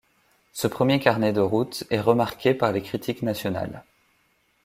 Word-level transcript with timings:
Ce 0.51 0.65
premier 0.65 0.99
carnet 0.99 1.31
de 1.31 1.41
route 1.41 1.83
est 1.91 2.01
remarqué 2.01 2.55
par 2.55 2.71
les 2.71 2.81
critiques 2.81 3.21
nationales. 3.21 3.83